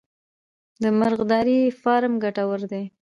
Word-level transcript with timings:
د 0.83 0.83
مرغدارۍ 0.99 1.59
فارم 1.81 2.13
ګټور 2.23 2.59
دی؟ 2.71 2.83